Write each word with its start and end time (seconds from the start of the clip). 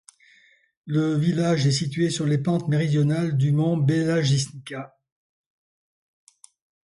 Le 0.87 1.13
village 1.13 1.67
est 1.67 1.71
situé 1.71 2.09
sur 2.09 2.25
les 2.25 2.39
pentes 2.39 2.67
méridionales 2.67 3.37
du 3.37 3.51
mont 3.51 3.77
Bjelašnica. 3.77 4.97